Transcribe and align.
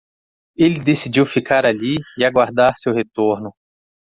Ele 0.57 0.79
decidiu 0.83 1.23
ficar 1.27 1.63
ali 1.63 1.97
e 2.17 2.25
aguardar 2.25 2.71
seu 2.75 2.91
retorno. 2.91 3.53